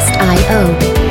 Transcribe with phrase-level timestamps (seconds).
[0.00, 1.02] sio。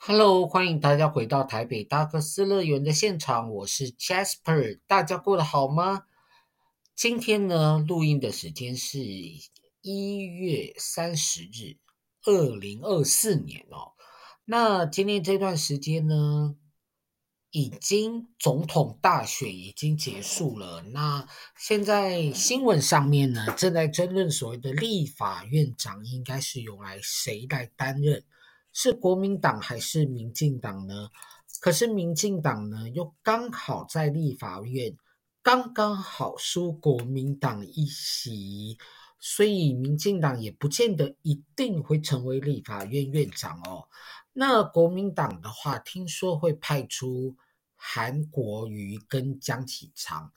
[0.00, 6.04] Hello，欢迎大家回到台北大克斯乐园的现场，我是 Jasper，大家过得好吗？
[6.94, 8.98] 今天呢，录音的时间是
[9.82, 11.76] 一月三十日，
[12.24, 13.97] 二零二四年哦。
[14.50, 16.56] 那今天这段时间呢，
[17.50, 20.80] 已经总统大选已经结束了。
[20.80, 28.24] 那现在新闻上面呢，正在争论所谓的立法院长应该是用来谁来担任。
[28.72, 31.10] 是国民党还是民进党呢？
[31.60, 34.96] 可是民进党呢，又刚好在立法院
[35.42, 38.78] 刚刚好输国民党一席，
[39.20, 43.88] 所以民进党也不见得一定会成为立法院院长哦。
[44.40, 47.34] 那国民党的话，听说会派出
[47.74, 50.32] 韩国瑜跟江启昌。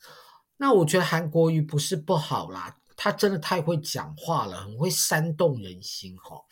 [0.58, 6.46] 那我觉得韩国瑜不是不好啦，他真的太会讲话了，很会煽动人心哦。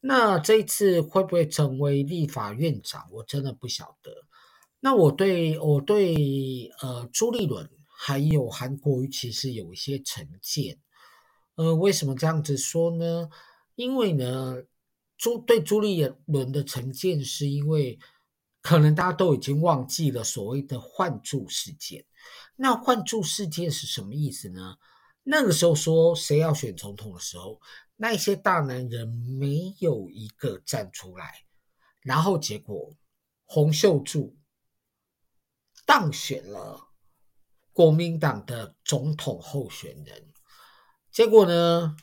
[0.00, 3.06] 那这一次会不会成为立法院长？
[3.12, 4.10] 我真的不晓得。
[4.80, 10.80] 那我对我对呃朱立伦还有韩国瑜其实有一些成见。
[11.54, 13.28] 呃，为什么这样子说呢？
[13.76, 14.56] 因为呢，
[15.22, 17.96] 朱对朱立伦的成见是因为
[18.60, 22.04] 可能大家都已经忘记了所谓的换柱事件。
[22.56, 24.78] 那换柱事件是什么意思呢？
[25.22, 27.60] 那个时候说谁要选总统的时候。
[27.94, 31.44] 那些大男人没有一个站出来，
[32.00, 32.92] 然后结果
[33.44, 34.36] 洪秀柱
[35.86, 36.88] 当选了
[37.72, 40.32] 国民党的总统候选人。
[41.12, 41.96] 结果呢，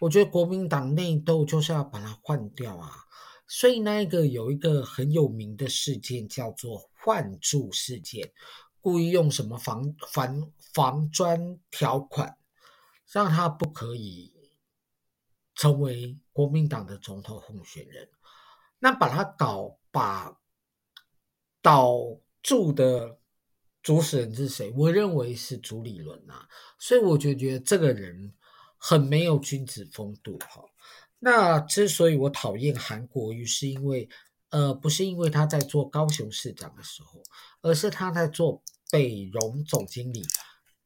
[0.00, 2.90] 我觉得国民党内斗就是要把他换掉啊。
[3.46, 8.32] 所以那个有一个很有名的事件叫做换柱事件，
[8.80, 12.36] 故意用什么防防防砖条款，
[13.10, 14.32] 让他不可以。
[15.56, 18.08] 成为国民党的总统候选人，
[18.80, 20.36] 那把他搞把
[21.62, 21.94] 倒
[22.42, 23.20] 住的
[23.80, 24.72] 主使人是谁？
[24.76, 28.34] 我认为是朱立伦啊，所以我就觉得这个人
[28.86, 30.62] 很没有君子风度哈。
[31.18, 34.06] 那之所以我讨厌韩国瑜，是因为
[34.50, 37.22] 呃，不是因为他在做高雄市长的时候，
[37.62, 40.22] 而是他在做北荣总经理，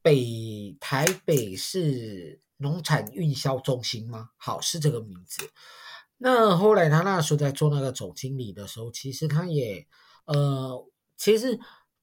[0.01, 2.39] 北台北市。
[2.61, 4.31] 农产运销中心吗？
[4.35, 5.49] 好，是这个名字。
[6.17, 9.87] 那后来他那时候在做那个总经理的时候，其实他也
[10.25, 10.85] 呃，
[11.15, 11.57] 其实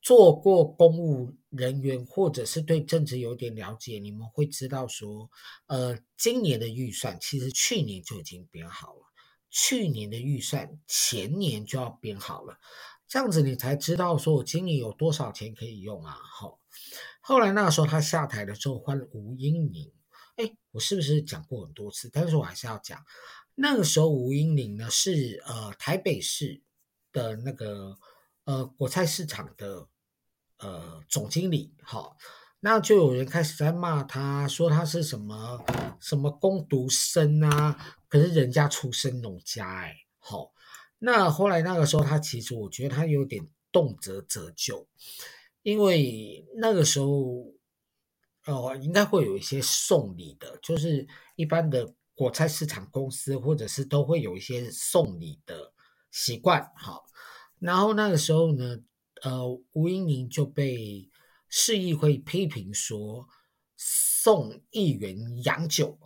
[0.06, 5.28] 做过公务人员或者是对政治有点了解，你们会知道说，
[5.66, 9.02] 呃，今年的预算其实去年就已经编好了，
[9.50, 12.56] 去年的预算前年就要编好了，
[13.08, 16.12] 这样子你才知道说我今年有多少钱可以用啊。
[16.12, 16.60] 好，
[17.20, 19.92] 后来那时候他下台了之后换了吴英宁。
[20.36, 22.08] 哎，我是不是讲过很多次？
[22.12, 23.04] 但是我还是要讲，
[23.56, 26.62] 那个时候吴英宁呢是呃台北市
[27.10, 27.98] 的那个
[28.44, 29.88] 呃果菜市场的
[30.58, 32.16] 呃总经理，好，
[32.60, 35.64] 那就有人开始在骂他，说他是什么
[36.00, 37.76] 什么工读生啊，
[38.08, 40.52] 可是人家出身农家，哎，好，
[40.98, 44.88] 那后来那个时候他其实我觉得他有点动辄折旧，
[45.62, 47.52] 因为那个时候。
[48.48, 55.72] 哦，应该会有一些送礼的，就是一般的果菜市场公司，或者是都会有一些送礼的
[56.12, 56.70] 习惯。
[56.76, 57.04] 好，
[57.58, 58.78] 然后那个时候呢，
[59.26, 61.10] 呃，吴英宁就被
[61.48, 63.28] 市议会批评说
[63.74, 65.98] 送议员洋酒，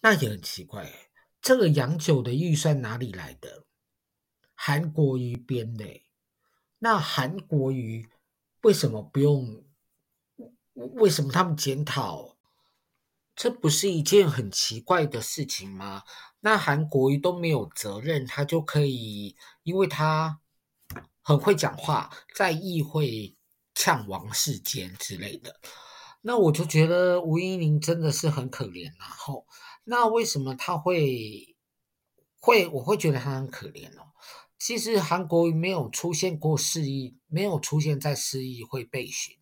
[0.00, 0.90] 那也很奇怪，
[1.40, 3.64] 这个洋酒的预算哪里来的？
[4.54, 6.02] 韩国瑜编的，
[6.80, 8.08] 那韩国瑜
[8.62, 9.64] 为什么不用？
[10.74, 12.36] 为什么他们检讨？
[13.36, 16.02] 这不是一件很奇怪的事情吗？
[16.40, 20.40] 那韩国瑜都没有责任，他就可以，因为他
[21.22, 23.36] 很会讲话，在议会
[23.74, 25.60] 呛王世坚之类的。
[26.20, 28.84] 那我就觉得吴音宁真的是很可怜。
[28.98, 29.46] 然后，
[29.84, 31.56] 那为什么他会
[32.38, 32.68] 会？
[32.68, 34.12] 我会觉得他很可怜哦。
[34.58, 39.36] 其实韩国瑜没有出现过市议，没有出现在市议会被询。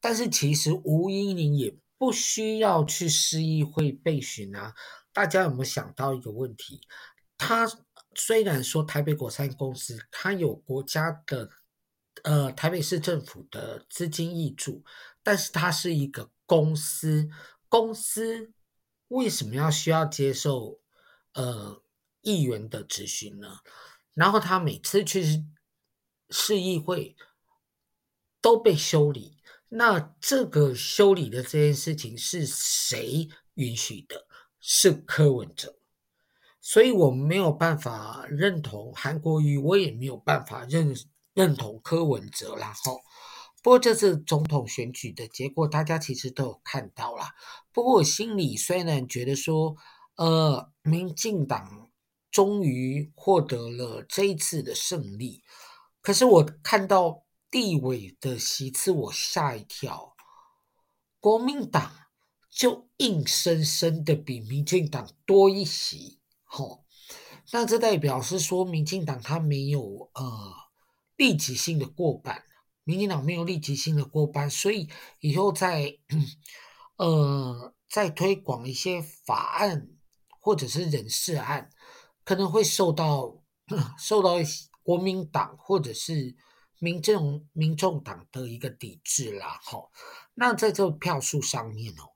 [0.00, 4.74] 但是其实吴音宁也不需要去市议会被询啊！
[5.12, 6.80] 大家有没有想到一个问题？
[7.36, 7.68] 他
[8.14, 11.50] 虽然说台北果菜公司，它有国家的
[12.24, 14.84] 呃台北市政府的资金挹注，
[15.22, 17.28] 但是它是一个公司，
[17.68, 18.52] 公司
[19.08, 20.80] 为什么要需要接受
[21.34, 21.82] 呃
[22.20, 23.58] 议员的质询呢？
[24.14, 25.44] 然后他每次去
[26.28, 27.16] 市议会
[28.40, 29.38] 都被修理。
[29.70, 34.26] 那这个修理的这件事情是谁允许的？
[34.60, 35.81] 是柯文哲。
[36.64, 40.94] 所以我没有办法认同韩国瑜，我也没有办法认
[41.34, 42.72] 认同柯文哲啦。
[42.84, 43.00] 吼，
[43.64, 47.34] 不过这次总统选举的结果，大家其实都有看到啦。
[47.72, 49.74] 不过我心里虽然觉得说，
[50.14, 51.90] 呃，民进党
[52.30, 55.42] 终于获得了这一次的胜利，
[56.00, 60.14] 可是我看到地委的席次，我吓一跳。
[61.18, 61.92] 国民党
[62.48, 66.20] 就硬生生的比民进党多一席。
[66.54, 66.84] 好，
[67.50, 70.52] 那这代表是说，民进党他没有呃
[71.16, 72.44] 立即性的过半，
[72.84, 74.86] 民进党没有立即性的过半，所以
[75.20, 75.98] 以后在
[76.96, 79.88] 呃在推广一些法案
[80.40, 81.70] 或者是人事案，
[82.22, 83.42] 可能会受到
[83.98, 84.34] 受到
[84.82, 86.36] 国民党或者是
[86.80, 89.58] 民政民众党的一个抵制啦。
[89.62, 89.90] 好，
[90.34, 92.12] 那在这票数上面哦，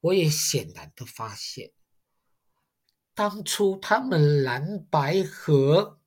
[0.00, 1.72] 我也显然的发现。
[3.20, 6.00] 当初他们蓝白合，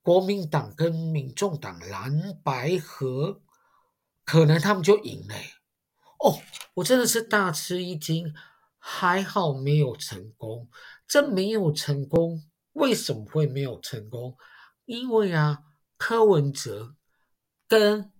[0.00, 3.42] 国民党跟民众党蓝白合，
[4.24, 5.34] 可能他们就赢了。
[6.20, 6.40] 哦，
[6.76, 8.34] 我真的是大吃一惊，
[8.78, 10.70] 还好没有成功。
[11.06, 12.42] 这没有成功，
[12.72, 14.38] 为什么会没有成功？
[14.86, 15.64] 因为啊，
[15.98, 16.96] 柯文哲
[17.68, 18.10] 跟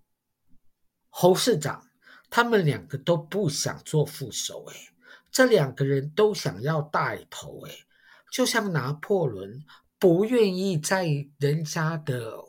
[1.09, 1.89] 侯市长
[2.29, 4.91] 他们两个都不想做副手，诶
[5.31, 7.85] 这两个人都想要带头，诶，
[8.33, 9.65] 就像拿破仑
[9.99, 11.07] 不愿意在
[11.39, 12.45] 人家的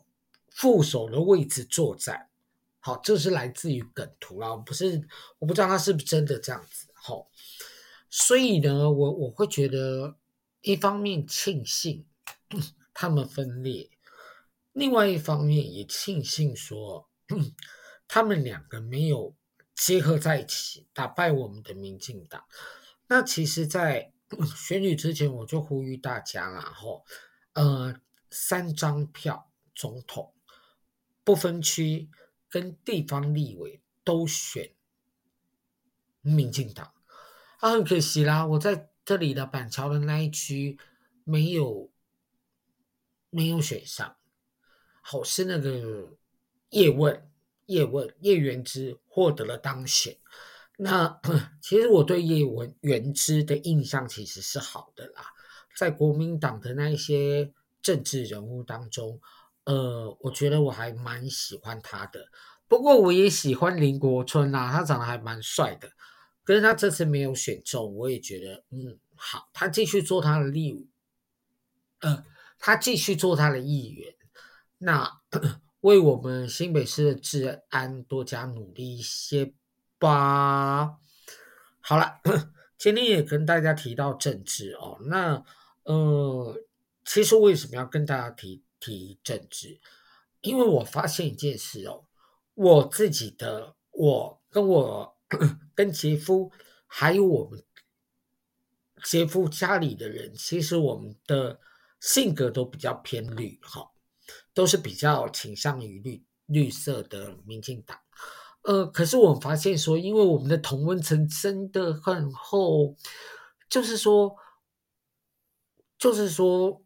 [0.49, 2.29] 副手的位置作战。
[2.79, 5.07] 好，这是来自于梗图啦，不是，
[5.37, 6.87] 我不知道他是不是真的这样子。
[6.93, 7.29] 好，
[8.09, 10.15] 所以呢，我我会觉得，
[10.61, 12.05] 一方面庆幸
[12.93, 13.89] 他们分裂，
[14.73, 17.07] 另外一方面也庆幸说，
[18.07, 19.35] 他们两个没有。
[19.83, 22.45] 结合在一起，打败我们的民进党。
[23.07, 24.13] 那其实，在
[24.55, 27.03] 选举之前，我就呼吁大家，然后，
[27.53, 27.99] 呃，
[28.29, 30.35] 三张票总统
[31.23, 32.11] 不分区
[32.47, 34.71] 跟地方立委都选
[36.21, 36.93] 民进党。
[37.57, 40.77] 啊，很可惜啦，我在这里的板桥的那一区
[41.23, 41.89] 没有
[43.31, 44.15] 没有选上。
[45.01, 46.15] 好，是那个
[46.69, 47.30] 叶问。
[47.71, 50.17] 叶问叶元之获得了当选，
[50.77, 51.21] 那
[51.63, 55.27] 其实我对叶文元之的印象其实是好的啦，
[55.77, 59.21] 在国民党的那一些政治人物当中，
[59.63, 62.27] 呃，我觉得我还蛮喜欢他的。
[62.67, 65.91] 不过我也喜欢林国春啦，他长得还蛮帅的。
[66.43, 70.89] 可是他这次没有选中，我也觉得嗯好，他继续做他的立，
[72.01, 72.25] 呃，
[72.59, 74.13] 他继续做他的议员，
[74.79, 75.21] 那。
[75.81, 79.53] 为我们新北市的治安多加努力一些
[79.99, 80.97] 吧。
[81.79, 82.21] 好了，
[82.77, 84.97] 今天也跟大家提到政治哦。
[85.01, 85.43] 那
[85.83, 86.55] 呃，
[87.03, 89.79] 其实为什么要跟大家提提政治？
[90.41, 92.05] 因为我发现一件事哦，
[92.53, 95.17] 我自己的，我跟我
[95.73, 96.51] 跟杰夫，
[96.85, 97.63] 还有我们
[99.03, 101.59] 杰夫家里的人，其实我们的
[101.99, 103.91] 性格都比较偏绿哈。
[104.53, 107.97] 都是比较倾向于绿绿色的民进党，
[108.63, 112.97] 呃，可是我们发现说，因为我们的同温层真的很厚，
[113.69, 114.35] 就是说，
[115.97, 116.83] 就是说，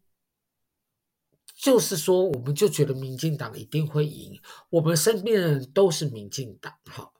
[1.55, 7.12] 就是说，我们就觉得民进党一定会赢，我们身边的人都是民进党，哈，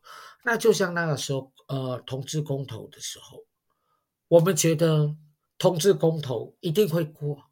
[0.44, 3.44] 那就像那个时候，呃，同志公投的时候，
[4.28, 5.16] 我们觉得
[5.58, 7.46] 同志公投一定会过，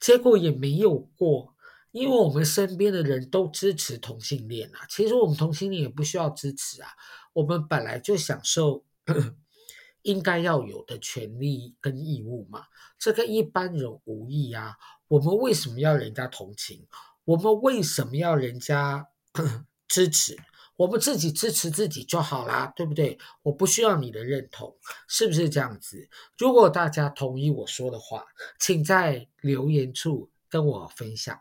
[0.00, 1.54] 结果也没有过。
[1.92, 6.90] 因为我们身边的人都支持同性恋啊，其实我们同性恋也不需要支持啊，
[7.32, 8.84] 我们本来就享受
[10.02, 12.64] 应该要有的权利跟义务嘛，
[12.98, 14.76] 这跟一般人无异啊。
[15.08, 16.86] 我们为什么要人家同情？
[17.24, 19.08] 我们为什么要人家
[19.88, 20.36] 支持？
[20.76, 23.18] 我们自己支持自己就好啦，对不对？
[23.42, 24.74] 我不需要你的认同，
[25.06, 26.08] 是不是这样子？
[26.38, 28.24] 如果大家同意我说的话，
[28.58, 31.38] 请在留言处跟我分享。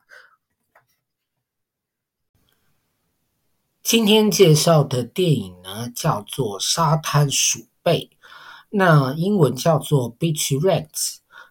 [3.89, 8.01] 今天介绍的电影呢，叫做《沙滩鼠辈》，
[8.69, 10.85] 那英文叫做《Beach Rats》。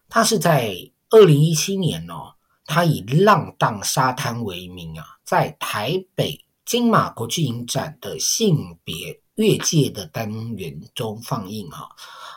[0.09, 0.73] 它是在
[1.11, 11.81] 二零一七年哦，它以“浪荡沙滩”为名啊，在台北金马国际影展的性别越界的单元中放映啊。《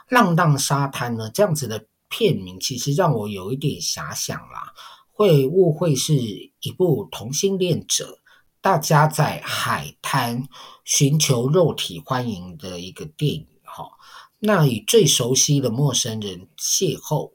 [0.09, 4.73] 浪荡沙滩》呢，这样子的片名其实让我有一点遐想啦。
[5.13, 8.17] 会误会是一部同性恋者
[8.61, 10.47] 大家在海滩
[10.85, 13.89] 寻求肉体欢迎的一个电影哈。
[14.39, 17.31] 那与最熟悉的陌生人邂逅，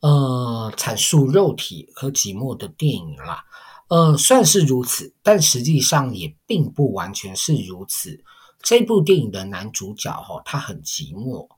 [0.00, 3.44] 呃，阐述肉体和寂寞的电影啦。
[3.88, 8.22] 呃，算是如此，但实际上也并不完全是如此。
[8.60, 11.48] 这部电影的男主角哈，他很寂寞，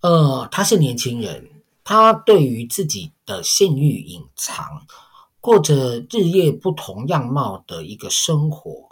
[0.00, 1.50] 呃，他是年轻人，
[1.82, 4.86] 他对于自己的性欲隐藏，
[5.40, 8.88] 过着日夜不同样貌的一个生活。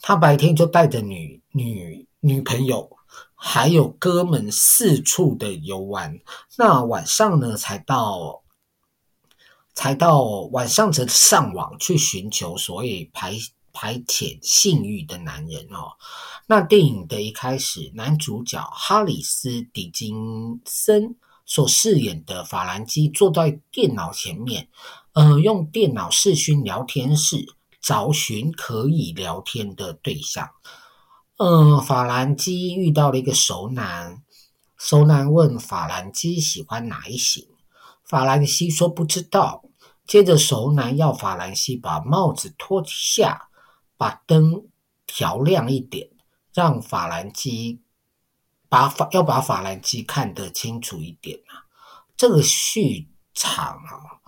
[0.00, 2.96] 他白天就带着女女女朋友，
[3.34, 6.18] 还有哥们四处的游玩，
[6.56, 8.42] 那晚上呢，才到。
[9.74, 13.32] 才到晚上则上网去寻求所谓排
[13.72, 15.96] 排遣性欲的男人哦。
[16.46, 21.16] 那电影的一开始，男主角哈里斯·狄金森
[21.46, 24.68] 所饰演的法兰基坐在电脑前面，
[25.14, 30.50] 呃，用电脑视讯聊天室找寻可以聊天的对象。
[31.36, 34.22] 呃，法兰基遇到了一个熟男，
[34.78, 37.46] 熟男问法兰基喜欢哪一型。
[38.04, 39.64] 法兰西说不知道，
[40.06, 43.48] 接着熟男要法兰西把帽子脱下，
[43.98, 44.64] 把灯
[45.06, 46.08] 调亮一点，
[46.54, 47.82] 让法兰基
[48.70, 51.68] 把法要把法兰基看得清楚一点啊。
[52.16, 54.22] 这个续场啊，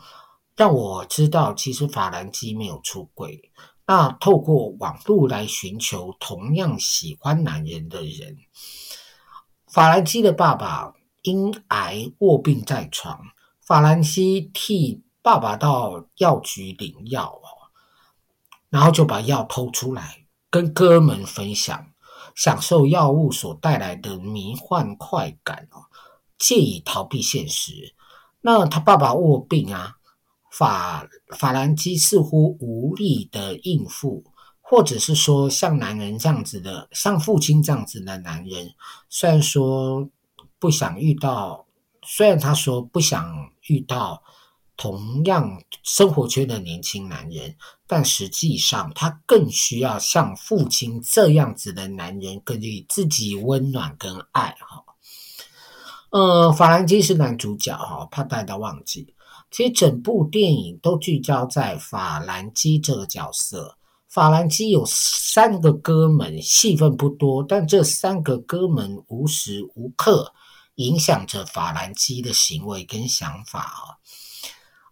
[0.56, 3.50] 让我知道其实法兰基没有出轨。
[3.86, 8.38] 那透过网络来寻求同样喜欢男人的人，
[9.66, 13.20] 法兰基的爸爸因癌卧病在床。
[13.60, 17.40] 法兰西替爸爸到药局领药，
[18.68, 21.86] 然后就把药偷出来，跟哥们分享，
[22.34, 25.84] 享受药物所带来的迷幻快感哦，
[26.38, 27.94] 借以逃避现实。
[28.42, 29.96] 那他爸爸卧病啊，
[30.56, 31.06] 法
[31.36, 34.24] 法兰基似乎无力的应付，
[34.60, 38.74] 或者是说像男人这样子的，像父亲这样子的男人，
[39.08, 40.08] 虽然说
[40.58, 41.66] 不想遇到，
[42.02, 43.52] 虽然他说不想。
[43.68, 44.22] 遇到
[44.76, 47.56] 同样生活圈的年轻男人，
[47.86, 54.84] 但实际上他更需要像父亲这样子的男人，给予自己温暖跟爱哈。
[56.10, 59.13] 呃，法兰基是男主角哈，怕大家忘记。
[59.54, 63.78] 其实整部电影都聚焦在法兰基这个角色。
[64.08, 70.34] 法兰基有三个哥们，戏份不多，但这三个哥们无时无刻。
[70.74, 73.94] 影响着法兰基的行为跟想法啊，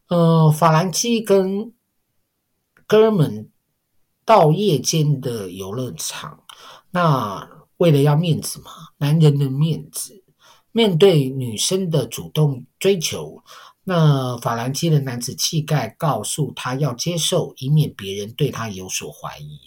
[0.07, 1.73] 呃，法兰基跟
[2.87, 3.51] 哥们
[4.25, 6.45] 到夜间的游乐场，
[6.93, 10.23] 那为了要面子嘛，男人的面子，
[10.71, 13.43] 面对女生的主动追求，
[13.85, 19.59] 那法兰基的男子气概告诉他要接受，以免别人对他有所怀疑。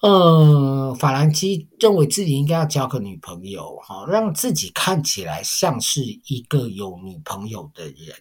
[0.00, 8.16] 呃，法兰基认为自己应该要交个女朋友，哈，让自己看起来像是一个有女朋友的人，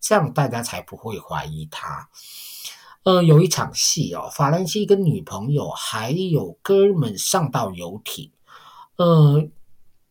[0.00, 2.08] 这样大家才不会怀疑他。
[3.02, 8.30] 呃，有一场戏哦，法兰基跟女朋友还有哥们上到游艇，
[8.94, 9.48] 呃，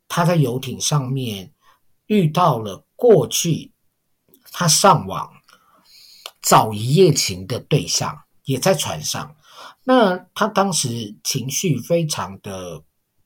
[0.10, 1.54] 他在游艇上面
[2.08, 3.72] 遇到了过去
[4.58, 5.34] 他上网
[6.42, 9.36] 找一夜情的对象，也在船上。
[9.84, 12.82] 那他当时情绪非常的，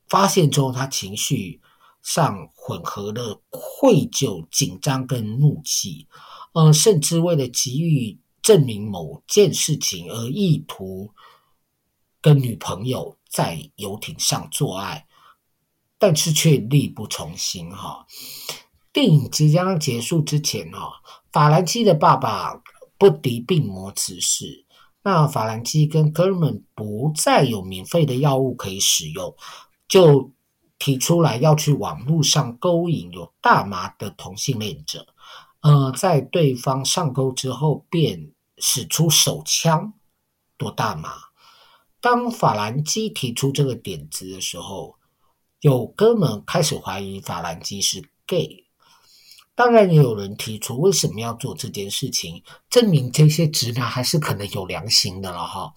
[0.07, 1.61] 发现之后，他情绪
[2.01, 6.07] 上混合了愧疚、紧张跟怒气，
[6.53, 11.13] 呃，甚至为了急于证明某件事情而意图
[12.21, 15.05] 跟女朋友在游艇上做爱，
[15.99, 18.07] 但是却力不从心哈。
[18.91, 20.99] 电影即将结束之前哈，
[21.31, 22.61] 法兰基的爸爸
[22.97, 24.65] 不敌病魔辞世。
[25.01, 29.33] 那法兰基跟哥们不再有免费的药物可以使用，
[29.87, 30.31] 就
[30.77, 35.07] 提出来要去网络上勾引有大麻的同性恋者。
[35.61, 39.93] 呃，在对方上钩之后，便使出手枪
[40.57, 41.13] 夺大麻。
[42.01, 44.95] 当法兰基提出这个点子的时候，
[45.61, 48.68] 有哥们开始怀疑法兰基是 gay。
[49.59, 55.73] 当然，也有人提出为什么要做这件事情，证明这些直男还是可能有良心的了哈。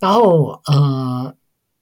[0.00, 1.36] 然后，呃，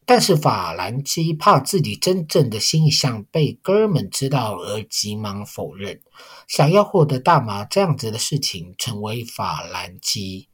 [0.05, 6.03] 但是法兰基怕自己真正的心意向被哥们知道而急忙否认，
[6.47, 10.51] 想要获得大麻这样子的事情成为法兰基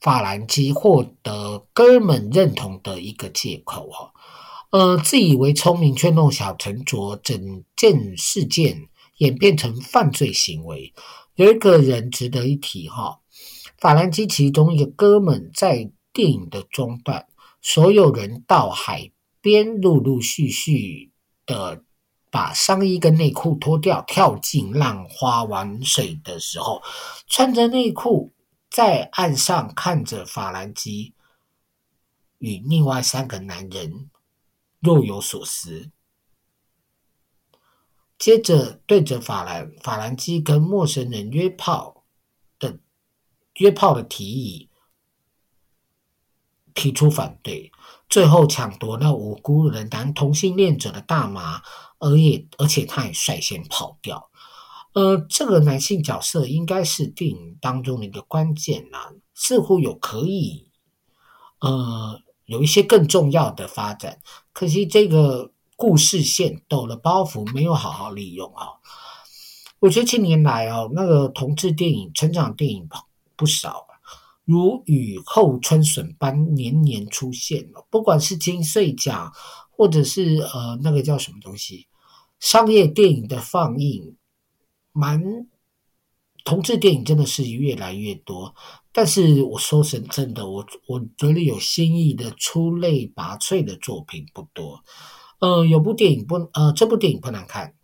[0.00, 4.12] 法兰基获得哥们认同的一个借口哈。
[4.74, 8.88] 呃，自以为聪明却弄巧成拙，整件事件
[9.18, 10.92] 演变成犯罪行为。
[11.36, 13.20] 有一个人值得一提哈，
[13.78, 17.28] 法兰基其中一个哥们在电影的中段，
[17.62, 21.12] 所有人到海边陆陆续续
[21.46, 21.84] 的
[22.32, 26.82] 把上衣跟内裤脱掉，跳进浪花玩水的时候，
[27.28, 28.32] 穿着内裤
[28.68, 31.14] 在岸上看着法兰基
[32.38, 34.10] 与另外三个男人
[34.84, 35.90] 若有所思。
[38.16, 42.04] 接着对着法兰法兰基跟陌生人约炮
[42.58, 42.78] 的
[43.56, 44.70] 约炮的提议
[46.72, 47.72] 提出反对，
[48.08, 51.62] 最后抢夺那无辜的男同性恋者的大麻，
[51.98, 54.30] 而也而且他也率先跑掉。
[54.92, 60.70] 呃，这个男性角色应该是电影当中的一个关键啊，似乎有可以
[61.60, 64.20] 呃有一些更重要的发展，
[64.54, 65.50] 可惜这个。
[65.76, 68.78] 故事线抖了包袱，没有好好利用啊！
[69.80, 72.88] 我觉得近年来哦，那个同志电影、成长电影
[73.34, 73.88] 不少，
[74.44, 77.84] 如雨后春笋般年年出现了。
[77.90, 79.32] 不管是金穗奖，
[79.72, 81.88] 或者是呃那个叫什么东西，
[82.38, 84.16] 商业电影的放映，
[84.92, 85.48] 蛮
[86.44, 88.54] 同志电影真的是越来越多。
[88.92, 94.84] 但是我说成真的，我我觉得有新意的、出类拔萃的作品不多。
[95.40, 97.74] 呃，有部电影不，呃，这部电影不难看，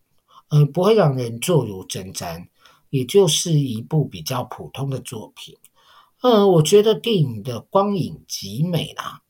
[0.50, 2.46] 呃，不会让人坐如针毡，
[2.90, 5.56] 也就是一部比较普通的作品。
[6.22, 9.22] 呃，我觉得电影的光影极美啦。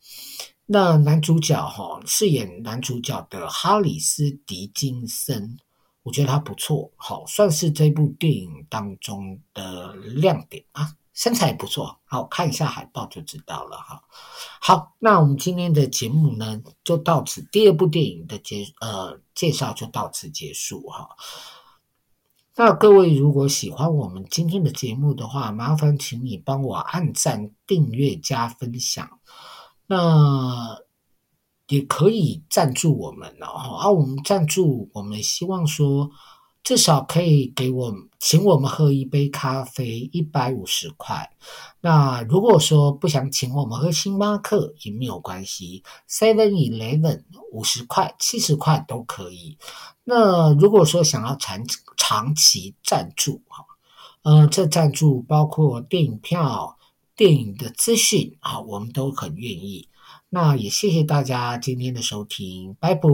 [0.66, 5.56] 那男主角哈、哦，饰演男主角的哈里斯·狄金森，
[6.02, 10.96] 我觉得他不错，好，算是这部电影当中的亮点啊。
[11.12, 14.02] 身材也不错，好，看一下海报就知道了哈。
[14.60, 21.10] 好，那我们今天的节目呢，就到此，第二部电影的结呃介绍就到此结束哈。
[22.56, 29.18] 那各位如果喜欢我们今天的节目的话，麻烦请你帮我按赞、订阅、加分享。
[29.86, 30.78] 那
[31.70, 33.76] 也可以赞助我们然后。
[33.76, 36.10] 啊，我们赞助，我们希望说。
[36.62, 41.30] 至少可以给我们请我们喝一杯咖啡，一百五十块。
[41.80, 49.56] 那如果说不想请我们喝星巴克也没有关系，Seven Eleven 五十块、七十块都可以。
[50.04, 51.64] 那如果说想要长
[51.96, 53.64] 长期赞助哈，
[54.22, 56.76] 呃，这赞助包括电影票、
[57.16, 59.88] 电影的资讯啊，我们都很愿意。
[60.32, 63.08] 那也谢谢大家今天的收听，拜拜。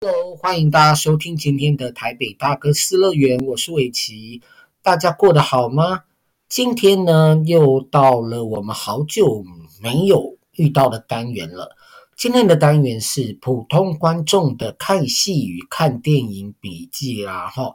[0.00, 4.40] Hello，欢迎大家收听今天的台北大哥斯乐园，我是伟奇，
[4.80, 6.04] 大家过得好吗？
[6.48, 9.44] 今天呢，又到了我们好久
[9.82, 11.76] 没有遇到的单元了。
[12.16, 17.74] 今天的单元是普通观众的看戏与看电影笔记啦，哈。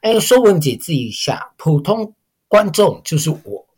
[0.00, 2.16] 哎，说文解字一下，普通
[2.48, 3.68] 观众就是我，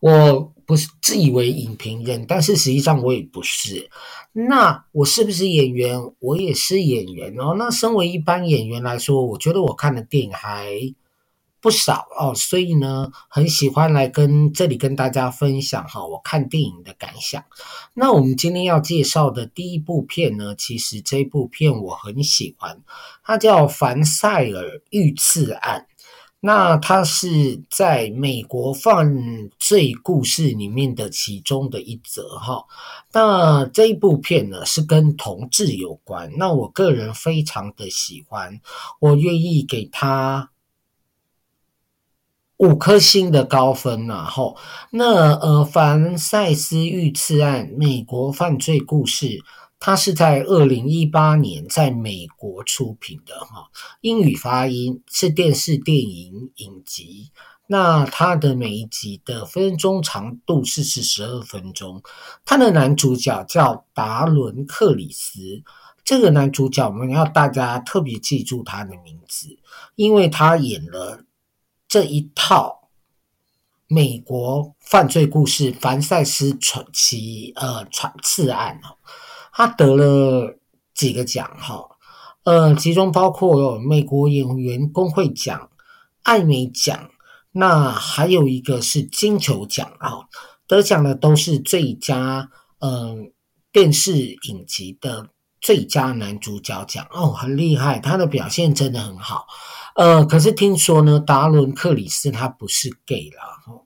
[0.00, 3.90] 我不是自以为影评人，但是实际上我也不是。
[4.32, 5.98] 那我是不是演员？
[6.18, 7.54] 我也是演员哦。
[7.58, 10.94] 那身为一般演员来说，我觉得我看的电影还
[11.60, 17.42] 不少哦，所以呢，很喜欢来跟这里跟大家分享哈，我看电影的感想。
[17.94, 22.80] 那我们今天要介绍的第一部片呢，其实这部片我很喜欢，
[23.24, 25.86] 它叫《凡赛尔遇刺案》。
[26.40, 32.64] 那它是在美国犯罪故事里面的其中的一则哈。
[33.12, 38.60] 那这一部片呢，是跟同志有关，那我个人非常的喜欢，
[39.00, 40.50] 我愿意给他
[42.58, 44.24] 五颗星的高分呐。
[44.24, 44.54] 哈，
[44.92, 49.42] 那呃，凡赛斯遇刺案，美国犯罪故事。
[49.80, 57.30] 它是在二零一八年在美国出品的哈，英语发音是电视电影影集。
[57.70, 62.02] 那它的每一集的分钟长度是是十二分钟。
[62.44, 65.62] 它的男主角叫达伦·克里斯，
[66.02, 69.58] 这个男主角我们要大家特别记住他的名字，
[69.94, 71.24] 因为他演了
[71.86, 72.88] 这一套
[73.86, 78.96] 美国犯罪故事《凡赛斯传奇》呃传刺案哦。
[79.58, 80.56] 他得了
[80.94, 81.84] 几个奖哈，
[82.44, 85.68] 呃，其中包括有美国演员工会奖、
[86.22, 87.10] 艾美奖，
[87.50, 90.28] 那还有一个是金球奖啊。
[90.68, 93.32] 得奖的都是最佳嗯、
[93.72, 99.48] 电视影集的最佳男主角奖哦，很厉害，他的表现真的很好。
[99.96, 103.82] 呃，可是听说呢，达伦克里斯他不是 gay 啦，哦，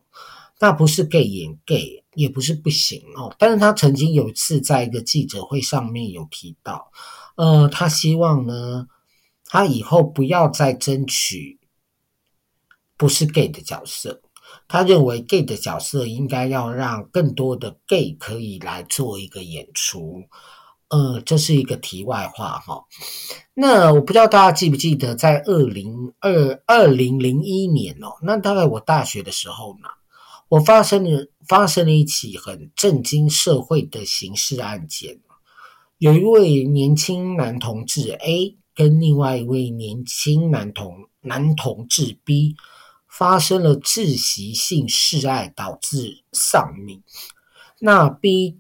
[0.61, 2.02] 那不是 gay 演 gay。
[2.15, 6.91] 也不是不行哦，但是他曾经有一次在一个记者会上面有提到，
[7.37, 8.87] 呃，他希望呢，
[9.47, 11.59] 他以后不要再争取
[12.97, 14.21] 不是 gay 的角色。
[14.69, 20.23] 他认为 gay 的角色应该要让更多的 gay 可以来做一个演出。
[20.89, 22.85] 呃，这是一个题外话哈。
[23.55, 29.89] 那我不知道大家记不记得，在二零二二零零一年哦，那大概我大学的时候呢，
[30.53, 35.19] 我发生了发生了一起很震惊社会的刑事案件。
[35.97, 42.55] 有一位年轻男同志 A 跟另外一位年轻男同男同志 B
[43.09, 47.03] 发生了窒息性示爱，导致丧命。
[47.81, 48.59] 那 B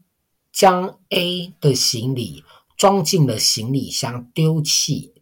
[0.50, 2.42] 将 A 的行李
[2.78, 5.12] 装进了行李箱丢弃。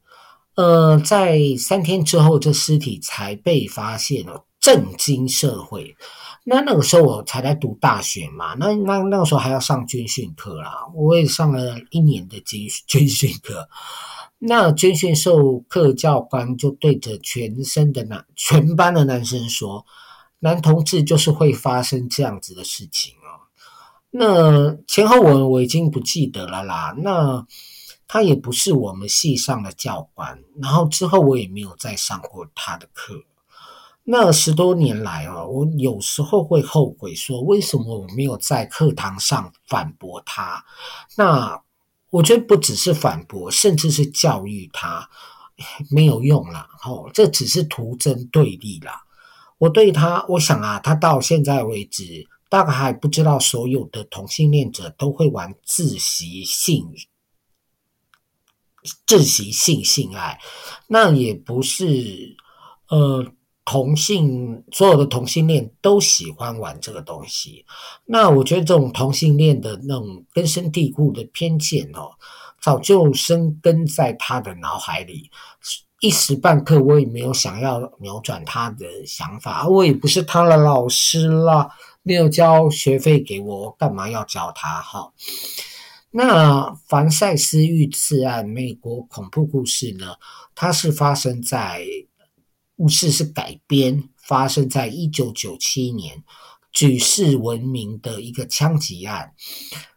[0.55, 5.97] 呃，在三天之后，这尸体才被发现了，震惊社会。
[6.53, 13.69] 那那个时候我才在读大学嘛，那那那个时候还要上军训课啦，我也上了一年的军军训课。
[14.41, 19.87] 那军训授课教官就对着全身的男全班的男生说
[20.41, 23.47] ：“男同志就是会发生这样子的事情哦。”
[24.11, 26.93] 那前后文我已经不记得了啦。
[26.99, 27.47] 那
[28.09, 33.15] 他也不是我们系上的教官，然后之后我也没有再上过他的课。
[34.12, 40.64] 那十多年来啊，我有时候会后悔说，为什么我没有在课堂上反驳他？
[41.16, 41.62] 那
[42.11, 45.09] 我觉得不只是反驳，甚至是教育他，
[45.92, 46.66] 没有用了。
[46.85, 48.90] 哦，这只是徒增对立了。
[49.59, 56.92] 我对他，我想啊，他到现在为止，大概还不知道所有的同性恋者都会玩窒息性、
[59.07, 60.40] 窒息性性爱，
[60.88, 62.35] 那也不是
[62.88, 63.33] 呃。
[63.71, 67.65] 同性所有的同性恋都喜欢玩这个东西，
[68.05, 72.11] 那我觉得这种同性恋的那种根深蒂固的偏见哦，
[72.61, 75.31] 早就生根在他的脑海里，
[76.01, 81.71] 一时半刻我也没有想要扭转他的想法，我也不是他的老师啦，
[82.03, 85.13] 没有交学费给我，干嘛要教他哈？
[86.11, 90.17] 那凡赛斯遇刺案，美国恐怖故事呢？
[90.57, 91.85] 它是发生在。
[92.81, 96.25] 故事是改编，发生在一九九七年，
[96.73, 99.35] 举世闻名的一个枪击案。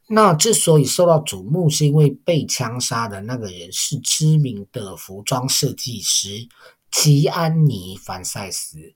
[0.08, 6.50] 那之所以受到瞩目，是因为被枪杀的那个人是知名的服装设计师
[6.92, 8.94] 吉安妮·凡塞斯。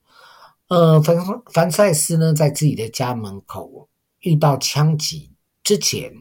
[0.68, 1.18] 呃，凡
[1.54, 3.88] 凡塞斯呢，在自己的家门口
[4.20, 5.32] 遇到枪击
[5.64, 6.12] 之前，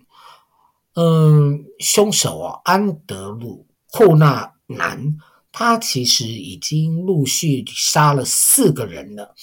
[0.94, 3.66] 嗯、呃，凶手啊，安德鲁·
[3.98, 5.16] 库纳南。
[5.58, 9.34] 他其实已经陆续杀了四个人了。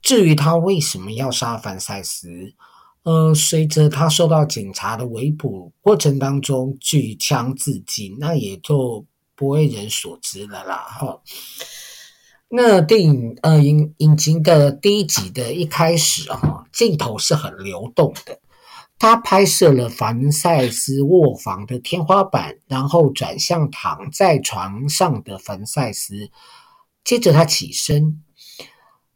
[0.00, 2.54] 至于他为什么要杀凡赛斯，
[3.02, 10.76] 呃，随着他受到警察的围捕过程当中举枪自尽，那也就不为人所知了啦。
[10.88, 11.20] 哈，
[12.48, 18.40] 那电影呃影影集的第一集的一开始啊，镜头是很流动的。
[19.02, 26.30] 他拍摄了凡赛斯卧房的天花板，然后转向躺在床上的凡赛斯，
[27.02, 28.22] 接着他起身。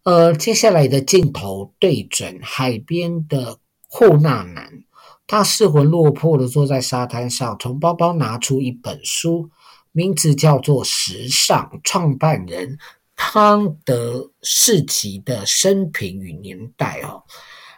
[0.02, 4.82] 呃，接下来的镜头对准海边的库纳南，
[5.24, 9.50] 他失魂落魄的坐在沙滩上，从包包拿出一本书，
[9.92, 12.76] 名字叫做《时尚》，创办人
[13.14, 17.22] 康德士奇的生平与年代哦。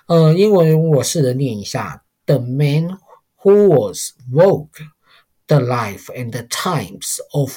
[0.09, 2.99] 呃，英文我试着念一下：The man
[3.43, 4.81] who was woke
[5.47, 7.53] the life and the times of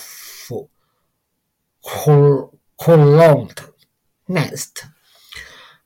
[2.75, 3.49] Colonel
[4.27, 4.83] Nest。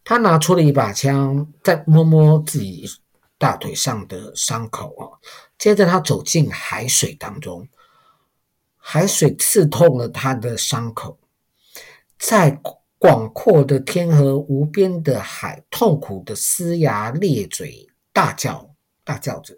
[0.03, 2.89] 他拿出了一把枪，在摸摸自己
[3.37, 5.21] 大腿上的伤口啊。
[5.59, 7.69] 接着他走进海水当中，
[8.77, 11.19] 海水刺痛了他的伤口，
[12.17, 12.59] 在。
[12.97, 19.55] 广阔的天和无边的海，痛苦的嘶牙咧嘴，大叫大叫着。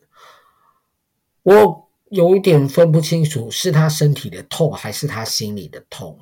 [1.43, 6.19] 我有一点分不清楚，是他身体的痛还是他心里的痛，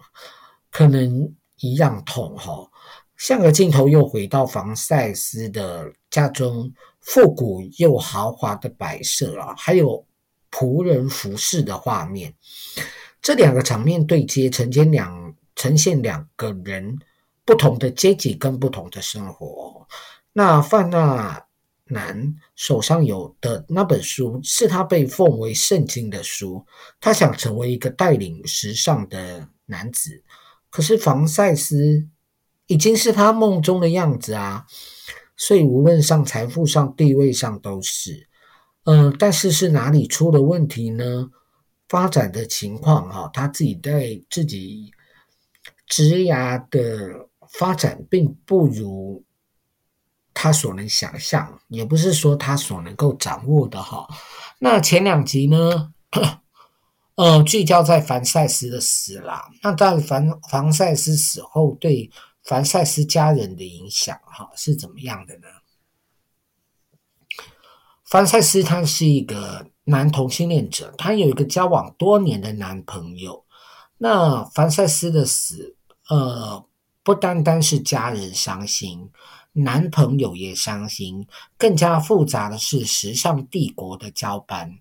[0.71, 2.69] 可能一样痛哈。
[3.17, 10.05] 下个镜头又回到房赛斯的家中，复古又豪华的摆设啊，还有
[10.51, 12.33] 仆人服饰的画面。
[13.21, 15.24] 这两个场面对接，呈现两
[15.55, 16.99] 呈现两个人。
[17.47, 19.87] 不同的阶级跟不同的生活。
[20.33, 21.45] 那范纳
[21.83, 26.65] 南手上有的那本书是他被奉为圣经的书，
[26.99, 30.23] 他想成为一个带领时尚的男子。
[30.71, 32.07] 可是凡赛斯
[32.65, 34.65] 已经是他梦中的样子啊，
[35.37, 38.27] 所以无论上财富上、地位上都是。
[38.85, 41.29] 嗯、呃，但是是哪里出了问题呢？
[41.87, 44.91] 发展的情况哈，他自己在自己
[45.87, 49.23] 职涯的发展并不如
[50.33, 54.07] 他所能想象，也不是说他所能够掌握的哈。
[54.59, 55.93] 那前两集呢，
[57.15, 59.49] 呃，聚焦在凡赛斯的死啦。
[59.61, 62.11] 那在凡凡赛斯死后对
[62.43, 65.47] 凡赛斯家人的影响哈是怎么样的呢？
[68.05, 73.45] 凡赛斯他是一个男同性恋者，他有一个交往多年的男朋友。
[73.97, 75.74] 那凡赛斯的死，
[76.09, 76.65] 呃，
[77.03, 79.09] 不单单是家人伤心，
[79.53, 84.77] 男朋友也伤心，更加复杂的是时尚帝国的交班。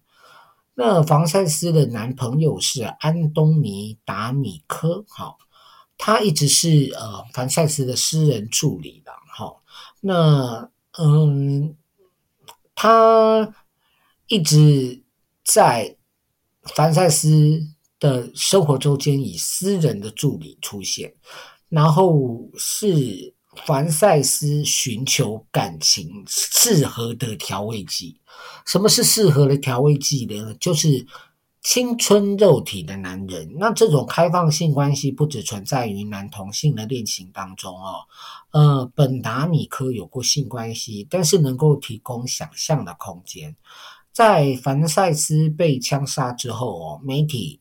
[0.75, 5.39] 那凡赛斯的男朋友是安东尼达米科，好，
[5.97, 9.63] 他一直是呃凡赛斯的私人助理的，好，
[10.01, 11.77] 那嗯。
[12.77, 13.55] 他
[14.27, 15.05] 一直
[15.45, 15.97] 在
[16.75, 17.69] 凡赛斯
[18.05, 21.15] 的生活中间以私人的助理出现，
[21.71, 23.33] 然后是
[23.65, 28.21] 凡赛斯寻求感情适合的调味剂。
[28.67, 30.55] 什么是适合的调味剂呢？
[30.61, 31.07] 就是。
[31.67, 38.05] 青春肉体的男人，那这种开放性关系不只存在于男同性的恋情当中哦。
[38.51, 43.57] 呃，本达米科有过性关系，但是能够提供想象的空间。
[44.13, 47.59] 在凡赛斯被枪杀之后哦，媒体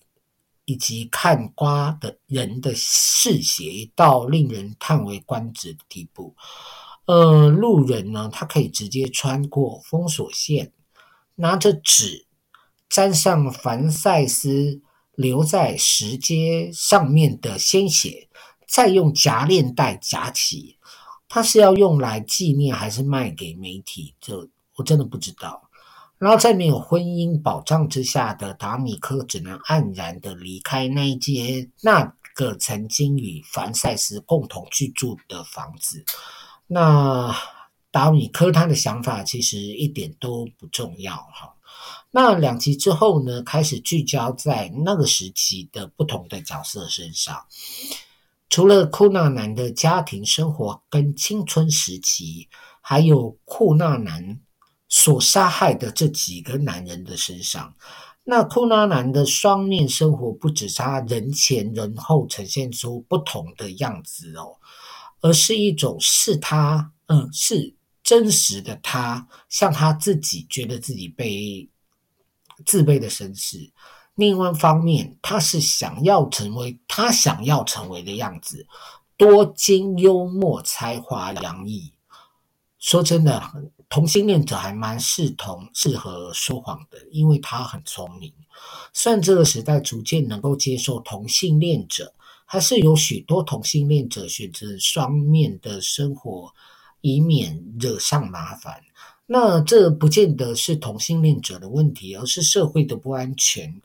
[0.65, 6.36] 以及看瓜的人的嗜血到令人叹为观止的地步。
[7.06, 10.71] 呃，路人呢，他可以直接穿过封锁线，
[11.36, 12.28] 拿着纸。
[12.89, 14.80] 沾上凡赛斯
[15.15, 18.30] 留在石阶上面的鲜血，
[18.67, 20.78] 再用夹链袋夹起，
[21.28, 24.13] 他是要用来纪念还是卖给媒体？
[24.21, 25.69] 这我真的不知道。
[26.24, 36.06] 然后在没有婚姻保障之下的达米科，只能黯然的离开那一间那个曾经与凡赛斯共同居住的房子。
[36.66, 37.36] 那
[37.92, 41.56] 达米科他的想法其实一点都不重要哈。
[42.10, 47.46] 那两集之后呢，开始聚焦在那个时期的不同的角色身上，
[48.50, 52.48] 除了库纳南的家庭生活跟青春时期，
[52.80, 54.40] 还有库纳南
[54.94, 57.74] 所杀害的这几个男人的身上。
[58.26, 64.58] 那库纳南的双面生活不只是他人前人后呈现出不同的样子哦，
[65.22, 71.68] 而是一种是他，嗯，是真实的他，像他自己觉得自己被。
[72.68, 73.72] 自卑的身世，
[74.14, 78.68] 另外一方面，他是想要成为他想要成为的样子，
[79.18, 81.92] 多金、幽默、才华洋溢。
[82.78, 83.42] 说真的，
[83.94, 88.34] 同性恋者还蛮适同适合说谎的，因为他很聪明。
[88.92, 92.12] 虽然这个时代逐渐能够接受同性恋者，
[92.44, 96.52] 还是有许多同性恋者选择双面的生活，
[97.02, 98.82] 以免惹上麻烦。
[99.28, 103.80] 那这不见得是同性恋者的问题，而是社会的不安全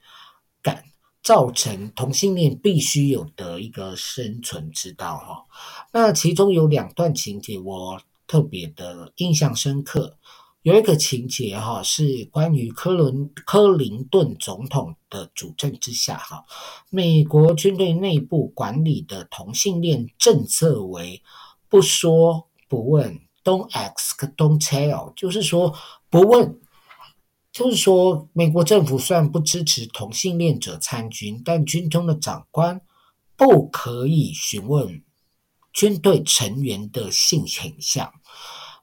[0.63, 0.85] 感
[1.23, 5.45] 造成同性恋必须有的一个生存之道哈。
[5.93, 10.17] 那其中有两段情节我特别的印象深刻，
[10.63, 16.45] 有一个情节哈是关于科伦克林顿总统的主政之下哈，
[16.91, 21.21] 美国军队内部管理的同性恋政策为
[21.69, 23.21] 不说不问。
[23.45, 25.75] Don't ask, don't tell，就是说
[26.11, 26.61] 不问，
[27.51, 32.79] 就是说美国政府虽然不支持同性恋者参军，但军中的长官
[33.37, 35.03] 不可以询问
[35.73, 38.13] 军队成员的性倾向，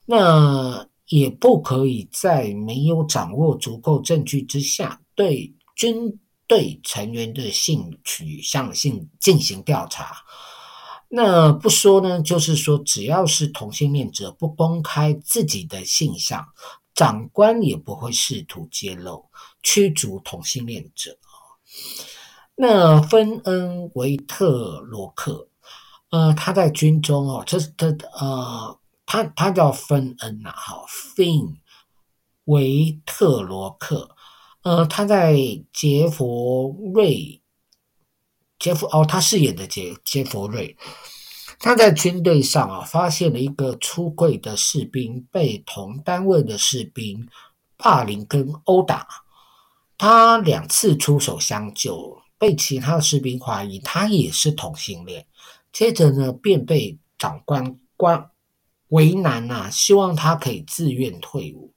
[0.05, 10.17] 那也不可以在没有掌握足够证据之下对军队成员的性取向性进行调查。
[11.07, 16.45] 那不说呢，就是说，只要是同性恋者不公开自己的性向，
[16.93, 19.25] 长官也不会试图揭露
[19.61, 21.17] 驱逐同性恋者。
[22.55, 25.47] 那芬恩维特罗克，
[26.09, 27.87] 呃，他在军中哦，这是他
[28.19, 31.57] 呃，他他叫芬恩呐，哈，芬
[32.45, 34.15] 维特罗克，
[34.63, 35.35] 呃，他在
[35.73, 37.41] 杰佛瑞。
[38.57, 40.75] 杰弗哦，他饰演的杰杰弗瑞，
[41.59, 47.27] 他在军队上啊，发现了一个出柜的士兵被同单位的士兵
[47.75, 49.05] 霸凌跟殴打，
[49.97, 55.27] 他两次出手相救，被其他的士兵怀疑他也是同性恋，
[55.73, 58.31] 接着呢便被长官关
[58.89, 61.73] 为难啊，希望他可以自愿退伍。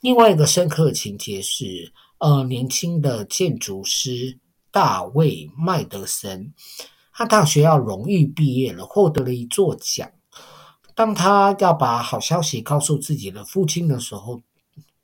[0.00, 1.92] 另外一个深刻的情节是。
[2.22, 4.38] 呃年轻的建筑师
[4.70, 6.54] 大卫麦德森。
[7.12, 10.08] 他大学要荣誉毕业了，获得了一座奖。
[10.94, 14.40] 当他要把好消息告诉自己的父亲的时候，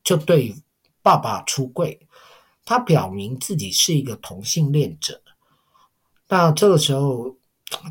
[0.05, 0.55] 就对
[1.03, 1.99] 爸爸出柜。
[2.65, 5.21] 他表明自己是一个同性恋者。
[6.29, 7.37] 那这个时候，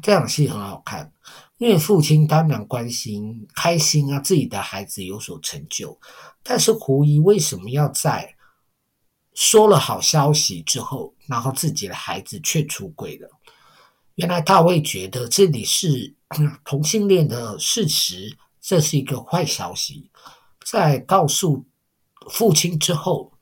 [0.02, 1.12] 这场戏很好看，
[1.58, 6.00] 因为父亲当然关心、开心啊，自己的孩子有所成就。
[6.44, 8.36] 但是胡一为什么要在
[9.34, 13.30] 说了好消息之后，然后自己的孩子却出轨了？
[14.16, 16.16] 原来大卫觉得这里是
[16.64, 20.10] 同性恋的事实，这是一个坏消息。
[20.66, 21.66] 在告诉
[22.30, 23.34] 父亲之后，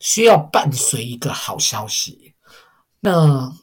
[0.00, 2.34] 需要伴随一个好消息。
[3.00, 3.54] 那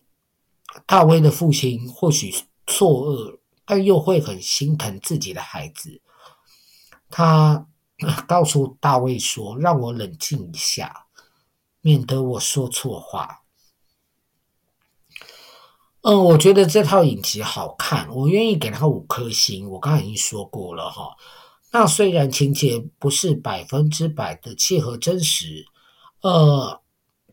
[0.86, 2.34] 大卫的父亲或许
[2.68, 6.02] 错愕，但又会很心疼自己的孩子。
[7.10, 7.68] 他
[8.28, 11.08] 告诉大卫说：“让我冷静一下，
[11.82, 13.44] 免得我说错话。”
[16.02, 19.70] 嗯，我觉得这套影集好看，我愿意给他五颗星。
[19.70, 21.16] 我刚才已经说过了哈。
[21.72, 25.66] 那虽然情节不是百分之百的契合真实，
[26.22, 26.82] 呃，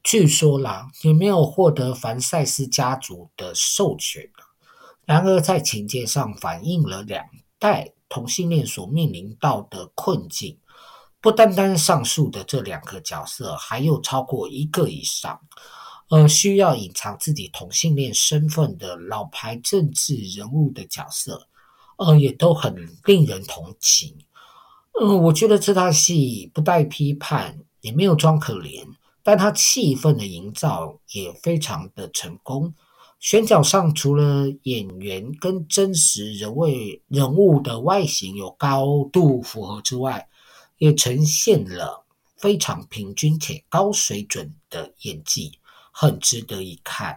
[0.02, 4.30] 据说啦也没有获得凡赛斯家族的授权。
[5.12, 7.22] 然而在情节上反映了两
[7.58, 10.58] 代同性恋所面临到的困境。
[11.20, 15.38] 不单单上述的这两个角色，还有超过一个以上。
[16.08, 21.46] 呃，需要隐藏自己同性恋身份的老牌政治人物的角色，
[21.98, 24.16] 呃，也都很令人同情。
[24.98, 28.86] 嗯、我觉得这套戏不带批判，也没有装可怜，
[29.22, 32.74] 但它气氛的营造也非常的成功。
[33.22, 36.66] 选角上，除了演员跟真实人物
[37.06, 40.28] 人物的外形有高度符合之外，
[40.78, 42.04] 也呈现了
[42.36, 45.52] 非常平均且高水准的演技。
[45.92, 47.16] 很值得一看。